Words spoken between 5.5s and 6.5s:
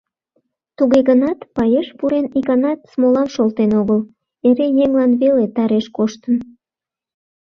тареш коштын.